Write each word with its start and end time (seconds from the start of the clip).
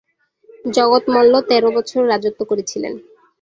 জগৎ 0.69 1.03
মল্ল 1.07 1.33
তের 1.49 1.63
বছর 1.75 2.01
রাজত্ব 2.07 2.41
করেছিলেন। 2.45 2.93